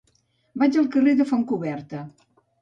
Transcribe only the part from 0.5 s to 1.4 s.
Vaig al carrer de